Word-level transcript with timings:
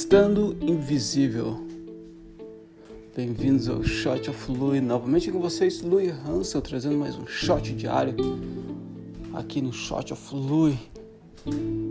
Estando 0.00 0.56
Invisível. 0.60 1.58
Bem-vindos 3.16 3.68
ao 3.68 3.82
Shot 3.82 4.30
of 4.30 4.52
Louis. 4.52 4.80
Novamente 4.80 5.28
com 5.32 5.40
vocês, 5.40 5.82
Louis 5.82 6.14
Hansel, 6.24 6.62
trazendo 6.62 6.96
mais 6.96 7.16
um 7.16 7.26
shot 7.26 7.74
diário 7.74 8.14
aqui 9.34 9.60
no 9.60 9.72
Shot 9.72 10.12
of 10.12 10.32
Louis. 10.32 10.76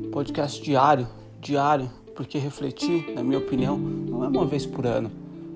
Podcast 0.09 0.63
diário, 0.63 1.05
diário, 1.41 1.91
porque 2.15 2.37
refletir, 2.37 3.13
na 3.13 3.21
minha 3.21 3.39
opinião, 3.39 3.77
não 3.77 4.23
é 4.23 4.29
uma 4.29 4.45
vez 4.45 4.65
por 4.65 4.87
ano. 4.87 5.11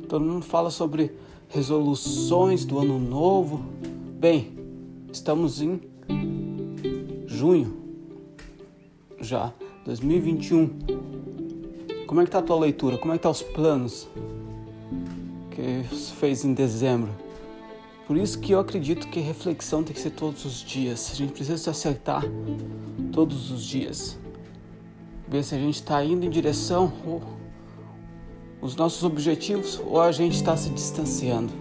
Todo 0.10 0.26
mundo 0.26 0.44
fala 0.44 0.70
sobre 0.70 1.14
resoluções 1.48 2.66
do 2.66 2.80
ano 2.80 3.00
novo. 3.00 3.64
Bem, 4.20 4.52
estamos 5.10 5.62
em 5.62 5.80
junho 7.28 7.78
já, 9.22 9.54
2021 9.86 11.41
como 12.12 12.20
é 12.20 12.26
que 12.26 12.32
tá 12.32 12.40
a 12.40 12.42
tua 12.42 12.60
leitura? 12.60 12.98
Como 12.98 13.14
é 13.14 13.18
que 13.18 13.24
tá 13.24 13.30
os 13.30 13.42
planos 13.42 14.06
que 15.50 15.86
você 15.90 16.14
fez 16.16 16.44
em 16.44 16.54
dezembro? 16.54 17.10
Por 18.06 18.18
isso 18.18 18.38
que 18.38 18.52
eu 18.52 18.60
acredito 18.60 19.08
que 19.08 19.22
reflexão 19.22 19.82
tem 19.82 19.94
que 19.94 20.02
ser 20.02 20.10
todos 20.10 20.44
os 20.44 20.56
dias. 20.56 21.10
A 21.14 21.16
gente 21.16 21.32
precisa 21.32 21.58
se 21.58 21.70
acertar 21.70 22.26
todos 23.14 23.50
os 23.50 23.64
dias. 23.64 24.20
Ver 25.26 25.42
se 25.42 25.56
a 25.56 25.58
gente 25.58 25.76
está 25.76 26.04
indo 26.04 26.26
em 26.26 26.30
direção 26.30 26.92
ou 27.08 27.24
os 28.60 28.76
nossos 28.76 29.06
objetivos 29.06 29.82
ou 29.88 30.02
a 30.02 30.12
gente 30.12 30.36
está 30.36 30.58
se 30.58 30.70
distanciando. 30.70 31.54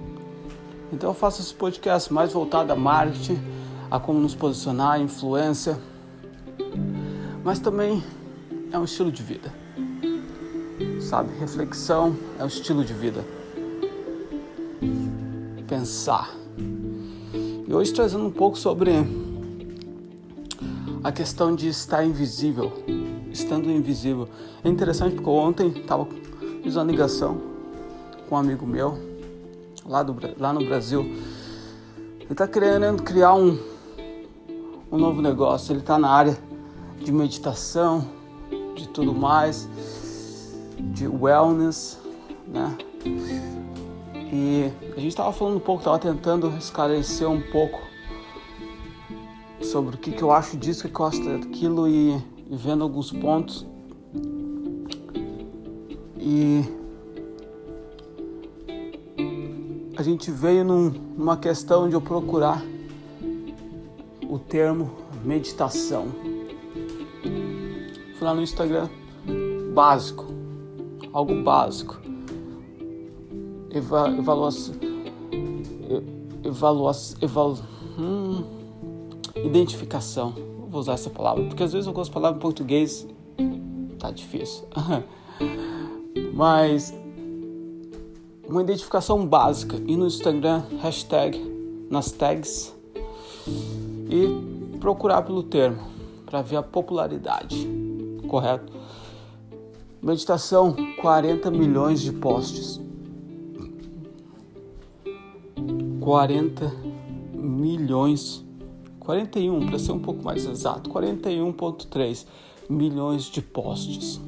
Então 0.92 1.10
eu 1.10 1.14
faço 1.14 1.40
esse 1.40 1.54
podcast 1.54 2.12
mais 2.12 2.32
voltado 2.32 2.72
a 2.72 2.76
marketing, 2.76 3.38
a 3.88 4.00
como 4.00 4.18
nos 4.18 4.34
posicionar, 4.34 5.00
influência, 5.00 5.78
mas 7.44 7.60
também 7.60 8.02
é 8.72 8.76
um 8.76 8.82
estilo 8.82 9.12
de 9.12 9.22
vida 9.22 9.59
sabe? 11.10 11.36
Reflexão 11.40 12.16
é 12.38 12.44
o 12.44 12.46
estilo 12.46 12.84
de 12.84 12.94
vida. 12.94 13.24
Pensar. 15.66 16.30
E 17.66 17.74
hoje 17.74 17.92
trazendo 17.92 18.24
um 18.24 18.30
pouco 18.30 18.56
sobre 18.56 18.92
a 21.02 21.10
questão 21.10 21.54
de 21.54 21.68
estar 21.68 22.04
invisível, 22.04 22.72
estando 23.32 23.68
invisível. 23.68 24.28
É 24.62 24.68
interessante 24.68 25.16
porque 25.16 25.28
ontem 25.28 25.72
tava, 25.82 26.06
fiz 26.62 26.76
uma 26.76 26.84
ligação 26.84 27.40
com 28.28 28.36
um 28.36 28.38
amigo 28.38 28.64
meu 28.64 28.96
lá, 29.84 30.04
do, 30.04 30.16
lá 30.38 30.52
no 30.52 30.64
Brasil. 30.64 31.00
Ele 32.20 32.30
está 32.30 32.46
querendo 32.46 33.02
criar 33.02 33.34
um, 33.34 33.58
um 34.92 34.96
novo 34.96 35.20
negócio. 35.20 35.72
Ele 35.72 35.80
está 35.80 35.98
na 35.98 36.08
área 36.08 36.38
de 37.02 37.10
meditação, 37.10 38.06
de 38.76 38.88
tudo 38.88 39.12
mais 39.12 39.68
de 40.80 41.06
wellness, 41.06 41.98
né? 42.46 42.76
E 44.32 44.70
a 44.96 45.00
gente 45.00 45.08
estava 45.08 45.32
falando 45.32 45.56
um 45.56 45.60
pouco, 45.60 45.80
estava 45.80 45.98
tentando 45.98 46.48
esclarecer 46.56 47.28
um 47.28 47.40
pouco 47.40 47.80
sobre 49.60 49.96
o 49.96 49.98
que, 49.98 50.12
que 50.12 50.22
eu 50.22 50.30
acho 50.30 50.56
disso, 50.56 50.88
que 50.88 51.02
acho 51.02 51.38
daquilo 51.38 51.88
e, 51.88 52.14
e 52.48 52.56
vendo 52.56 52.82
alguns 52.82 53.10
pontos. 53.10 53.66
E 56.16 56.64
a 59.96 60.02
gente 60.02 60.30
veio 60.30 60.64
num, 60.64 60.90
numa 60.90 61.36
questão 61.36 61.88
de 61.88 61.94
eu 61.94 62.00
procurar 62.00 62.62
o 64.28 64.38
termo 64.38 64.92
meditação. 65.24 66.08
Fui 68.16 68.26
lá 68.26 68.34
no 68.34 68.42
Instagram, 68.42 68.88
básico 69.74 70.39
algo 71.12 71.42
básico. 71.42 72.00
Eva, 73.70 74.08
evaluação. 74.10 74.74
Evaluação. 76.44 77.18
Evalu, 77.20 77.58
hum, 77.98 78.44
identificação. 79.36 80.34
Vou 80.68 80.80
usar 80.80 80.94
essa 80.94 81.10
palavra, 81.10 81.44
porque 81.44 81.62
às 81.62 81.72
vezes 81.72 81.86
eu 81.86 81.92
gosto 81.92 82.10
de 82.10 82.14
palavra 82.14 82.38
em 82.38 82.40
português. 82.40 83.06
Tá 83.98 84.10
difícil. 84.10 84.64
Mas 86.34 86.94
uma 88.48 88.62
identificação 88.62 89.24
básica. 89.26 89.76
E 89.86 89.96
no 89.96 90.06
Instagram, 90.06 90.62
hashtag 90.80 91.38
nas 91.90 92.10
tags. 92.10 92.74
E 93.46 94.78
procurar 94.78 95.22
pelo 95.22 95.42
termo 95.42 95.82
para 96.26 96.42
ver 96.42 96.56
a 96.56 96.62
popularidade. 96.62 97.68
Correto? 98.28 98.79
Meditação, 100.02 100.74
40 100.98 101.50
milhões 101.50 102.00
de 102.00 102.10
posts. 102.10 102.80
40 106.00 106.72
milhões, 107.34 108.42
41 108.98 109.66
para 109.66 109.78
ser 109.78 109.92
um 109.92 109.98
pouco 109.98 110.24
mais 110.24 110.46
exato, 110.46 110.88
41.3 110.88 112.26
milhões 112.66 113.24
de 113.24 113.42
posts. 113.42 114.18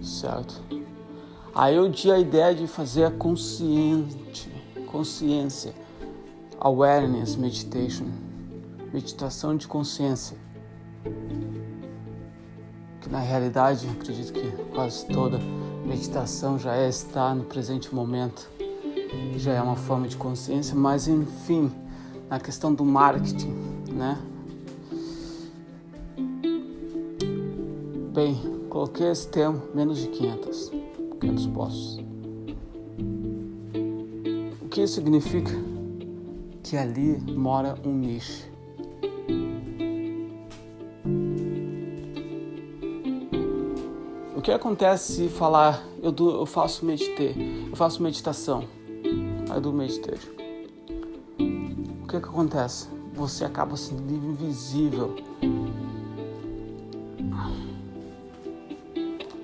Certo? 0.00 0.62
Aí 1.54 1.76
eu 1.76 1.92
tinha 1.92 2.14
a 2.14 2.18
ideia 2.18 2.54
de 2.54 2.66
fazer 2.66 3.04
a 3.04 3.10
consciente, 3.10 4.50
consciência, 4.86 5.74
awareness 6.58 7.36
meditation, 7.36 8.06
meditação 8.90 9.54
de 9.54 9.68
consciência 9.68 10.47
que 13.00 13.08
na 13.08 13.20
realidade 13.20 13.88
acredito 13.88 14.32
que 14.32 14.50
quase 14.74 15.06
toda 15.06 15.38
meditação 15.86 16.58
já 16.58 16.76
é 16.76 16.88
estar 16.88 17.34
no 17.34 17.44
presente 17.44 17.94
momento, 17.94 18.48
já 19.36 19.54
é 19.54 19.62
uma 19.62 19.76
forma 19.76 20.06
de 20.06 20.16
consciência, 20.16 20.74
mas 20.76 21.08
enfim, 21.08 21.72
na 22.28 22.38
questão 22.38 22.74
do 22.74 22.84
marketing, 22.84 23.54
né? 23.90 24.18
Bem, 28.12 28.36
coloquei 28.68 29.10
esse 29.10 29.28
termo 29.28 29.62
menos 29.74 29.98
de 29.98 30.08
500, 30.08 30.72
500 31.20 31.46
postos. 31.46 32.00
O 34.60 34.68
que 34.68 34.82
isso 34.82 34.94
significa? 34.94 35.52
Que 36.62 36.76
ali 36.76 37.18
mora 37.32 37.76
um 37.84 37.94
nicho 37.94 38.57
O 44.38 44.40
que 44.40 44.52
acontece 44.52 45.14
se 45.14 45.28
falar 45.28 45.84
eu, 46.00 46.12
do, 46.12 46.30
eu 46.30 46.46
faço 46.46 46.86
mediter, 46.86 47.34
eu 47.68 47.74
faço 47.74 48.00
meditação, 48.00 48.68
aí 49.50 49.60
do 49.60 49.72
meditation? 49.72 50.30
O 52.04 52.06
que, 52.06 52.20
que 52.20 52.28
acontece? 52.28 52.86
Você 53.14 53.44
acaba 53.44 53.76
sendo 53.76 54.08
invisível. 54.08 55.16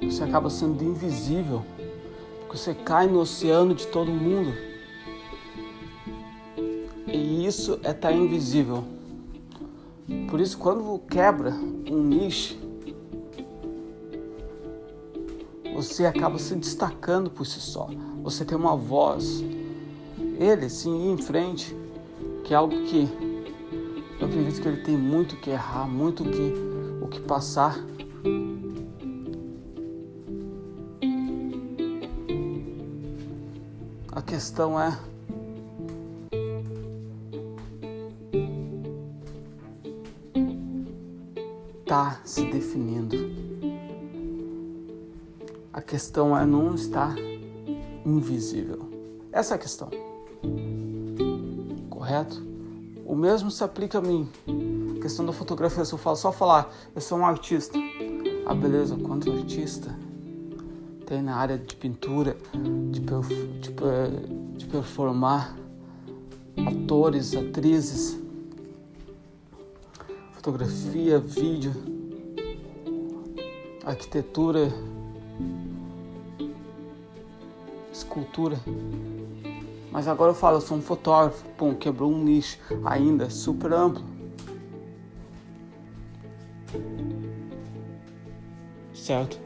Você 0.01 0.23
acaba 0.23 0.49
sendo 0.49 0.81
invisível. 0.85 1.65
Porque 2.43 2.57
você 2.57 2.73
cai 2.73 3.09
no 3.09 3.19
oceano 3.19 3.75
de 3.75 3.89
todo 3.89 4.13
mundo. 4.13 4.55
E 7.13 7.45
isso 7.45 7.81
é 7.83 7.91
estar 7.91 8.11
tá 8.11 8.13
invisível. 8.13 8.85
Por 10.31 10.41
isso, 10.41 10.57
quando 10.57 11.01
quebra 11.11 11.51
um 11.51 12.01
nicho, 12.01 12.57
você 15.75 16.07
acaba 16.07 16.39
se 16.39 16.55
destacando 16.55 17.29
por 17.29 17.45
si 17.45 17.61
só. 17.61 17.89
Você 18.23 18.45
tem 18.45 18.57
uma 18.57 18.77
voz. 18.77 19.45
Ele 20.39 20.69
sim 20.69 21.13
em 21.13 21.19
frente, 21.19 21.77
que 22.45 22.55
é 22.55 22.57
algo 22.57 22.85
que 22.85 23.09
eu 24.21 24.29
acredito 24.29 24.63
que 24.63 24.69
ele 24.69 24.83
tem 24.83 24.97
muito 24.97 25.37
que 25.37 25.51
errar, 25.51 25.89
muito 25.89 26.25
que 26.25 26.55
o 27.03 27.09
que 27.09 27.21
passar. 27.21 27.77
A 34.13 34.23
questão 34.23 34.81
é 34.81 34.97
tá 41.85 42.21
se 42.25 42.45
definindo. 42.47 43.44
A 45.75 45.83
questão 45.83 46.39
é 46.39 46.47
não 46.47 46.77
estar 46.77 47.17
invisível. 48.07 48.89
Essa 49.33 49.55
é 49.55 49.57
a 49.57 49.59
questão. 49.59 49.91
Correto? 51.91 52.41
O 53.05 53.17
mesmo 53.17 53.51
se 53.51 53.65
aplica 53.65 53.99
a 53.99 54.01
mim. 54.01 54.29
A 54.97 55.03
questão 55.03 55.27
da 55.27 55.33
fotografia, 55.33 55.85
se 55.85 55.93
eu 55.93 55.99
falo 55.99 56.15
só 56.15 56.31
falar, 56.31 56.73
eu 56.95 57.01
sou 57.01 57.19
um 57.19 57.27
artista. 57.27 57.77
Ah, 58.47 58.55
beleza, 58.55 58.97
quanto 58.97 59.33
artista 59.33 59.99
tem 61.07 61.21
na 61.21 61.35
área 61.35 61.59
de 61.59 61.75
pintura, 61.75 62.37
de, 62.93 63.01
de, 63.01 64.57
de 64.57 64.67
performar, 64.67 65.57
atores, 66.69 67.35
atrizes, 67.35 68.17
fotografia, 70.35 71.19
vídeo, 71.19 71.73
arquitetura, 73.85 74.73
escultura. 77.95 78.59
Mas 79.91 80.09
agora 80.09 80.33
eu 80.33 80.35
falo, 80.35 80.57
eu 80.57 80.61
sou 80.61 80.77
um 80.77 80.83
fotógrafo, 80.83 81.45
pum, 81.57 81.75
quebrou 81.75 82.13
um 82.13 82.23
nicho 82.23 82.59
ainda 82.85 83.31
super 83.31 83.73
amplo. 83.73 84.05
Certo? 88.93 89.39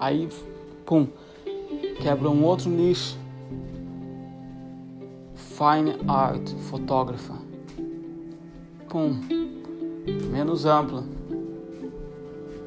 Aí, 0.00 0.28
pum, 0.86 1.06
quebra 2.00 2.30
um 2.30 2.44
outro 2.44 2.70
nicho. 2.70 3.18
Fine 5.34 5.96
art, 6.08 6.48
fotógrafa. 6.70 7.34
Pum, 8.88 9.20
menos 10.30 10.64
ampla. 10.64 11.04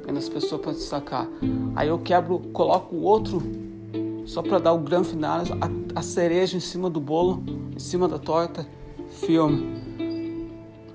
Menos 0.05 0.29
pessoa 0.29 0.61
para 0.61 0.71
destacar. 0.71 1.27
Aí 1.75 1.87
eu 1.87 1.97
quebro, 1.99 2.39
coloco 2.53 2.95
outro 2.97 3.41
só 4.25 4.41
para 4.41 4.59
dar 4.59 4.73
o 4.73 4.79
grande 4.79 5.09
final, 5.09 5.39
a, 5.39 5.99
a, 5.99 6.01
cereja 6.01 6.57
em 6.57 6.59
cima 6.59 6.89
do 6.89 6.99
bolo, 6.99 7.43
em 7.75 7.79
cima 7.79 8.07
da 8.07 8.17
torta, 8.17 8.67
filme, 9.09 9.81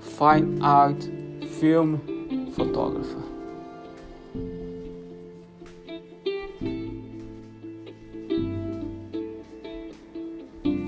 fine 0.01 0.61
art, 0.61 1.01
filme, 1.59 1.99
fotógrafa. 2.53 3.17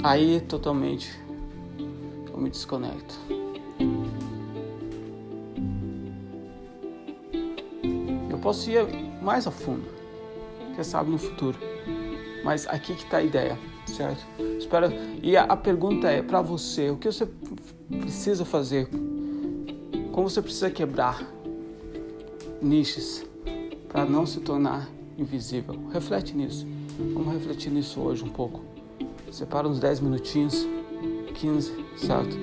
Aí 0.04 0.42
totalmente 0.42 1.18
eu 2.30 2.38
me 2.38 2.50
desconecto. 2.50 3.18
Posso 8.44 8.70
ir 8.70 8.86
mais 9.22 9.48
a 9.48 9.52
fundo, 9.52 9.86
quem 10.76 10.84
sabe 10.84 11.10
no 11.10 11.18
futuro. 11.18 11.58
Mas 12.44 12.68
aqui 12.68 12.94
que 12.94 13.06
está 13.06 13.18
a 13.18 13.24
ideia, 13.24 13.58
certo? 13.88 14.22
Espero. 14.60 14.92
E 15.24 15.38
a, 15.38 15.56
pergunta 15.56 16.12
é 16.12 16.22
para 16.22 16.42
você: 16.42 16.90
o 16.90 16.98
que 16.98 17.10
você 17.10 17.26
precisa 18.02 18.44
fazer? 18.44 18.90
Como 20.12 20.30
você 20.30 20.42
precisa 20.42 20.70
quebrar 20.70 21.26
nichos 22.62 23.24
para 23.88 24.04
não 24.04 24.26
se 24.26 24.42
tornar 24.42 24.90
invisível? 25.18 25.80
Reflete 25.92 26.36
nisso. 26.36 26.68
Vamos 27.14 27.34
refletir 27.34 27.72
nisso 27.72 28.02
hoje 28.02 28.24
um 28.26 28.30
pouco. 28.30 28.62
Separa 29.32 29.68
uns 29.68 29.80
10 29.80 30.02
minutinhos, 30.02 30.68
15, 31.34 31.74
certo? 31.96 32.38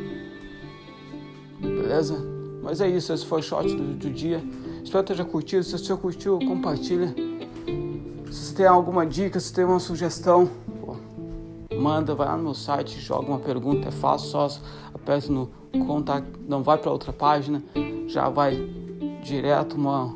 Beleza? 1.60 2.16
Mas 2.62 2.80
é 2.80 2.88
isso, 2.88 3.12
esse 3.12 3.24
foi 3.24 3.40
o 3.40 3.42
shot 3.42 3.68
do, 3.68 3.94
do 3.94 4.10
dia. 4.10 4.42
Espero 4.82 5.04
que 5.04 5.14
tenha 5.14 5.24
curtido. 5.24 5.62
Se 5.62 5.78
você 5.78 5.96
curtiu, 5.96 6.38
compartilha 6.38 7.14
se 8.30 8.54
tem 8.54 8.66
alguma 8.66 9.04
dica, 9.04 9.40
se 9.40 9.52
tem 9.52 9.64
uma 9.64 9.80
sugestão, 9.80 10.48
pô, 10.80 10.96
manda, 11.74 12.14
vai 12.14 12.28
lá 12.28 12.36
no 12.36 12.44
meu 12.44 12.54
site, 12.54 13.00
joga 13.00 13.28
uma 13.28 13.38
pergunta, 13.40 13.88
é 13.88 13.90
fácil, 13.90 14.28
só 14.28 14.48
aperta 14.94 15.32
no 15.32 15.50
contato, 15.86 16.26
não 16.48 16.62
vai 16.62 16.78
para 16.78 16.90
outra 16.90 17.12
página, 17.12 17.62
já 18.06 18.28
vai 18.28 18.56
direto 19.22 19.74
uma, 19.74 20.14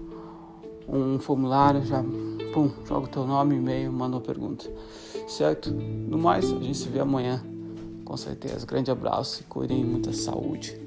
um 0.89 1.19
formulário, 1.19 1.85
já 1.85 2.05
pum, 2.53 2.71
joga 2.87 3.07
o 3.07 3.09
teu 3.09 3.27
nome, 3.27 3.57
e-mail, 3.57 3.93
manda 3.93 4.17
uma 4.17 4.23
pergunta. 4.23 4.71
Certo? 5.27 5.71
No 5.73 6.19
mais, 6.19 6.53
a 6.53 6.59
gente 6.61 6.77
se 6.77 6.89
vê 6.89 7.01
amanhã, 7.01 7.43
com 8.05 8.17
certeza. 8.17 8.67
Grande 8.67 8.91
abraço 8.91 9.41
e 9.41 9.45
cuidem 9.45 9.85
muita 9.85 10.13
saúde. 10.13 10.79